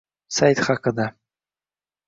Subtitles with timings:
[0.37, 1.07] Sayt haqida